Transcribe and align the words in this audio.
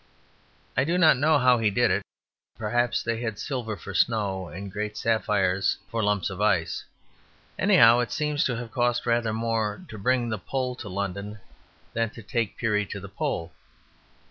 I 0.75 0.83
do 0.83 0.97
not 0.97 1.15
know 1.17 1.37
how 1.37 1.59
he 1.59 1.69
did 1.69 1.91
it; 1.91 2.01
perhaps 2.57 3.03
they 3.03 3.21
had 3.21 3.37
silver 3.37 3.77
for 3.77 3.93
snow 3.93 4.47
and 4.47 4.71
great 4.71 4.97
sapphires 4.97 5.77
for 5.91 6.01
lumps 6.03 6.31
of 6.31 6.41
ice. 6.41 6.85
Anyhow, 7.59 7.99
it 7.99 8.11
seems 8.11 8.43
to 8.45 8.55
have 8.55 8.71
cost 8.71 9.05
rather 9.05 9.31
more 9.31 9.85
to 9.89 9.99
bring 9.99 10.29
the 10.29 10.39
Pole 10.39 10.73
to 10.77 10.89
London 10.89 11.39
than 11.93 12.09
to 12.17 12.23
take 12.23 12.57
Peary 12.57 12.83
to 12.87 12.99
the 12.99 13.09
Pole. 13.09 13.51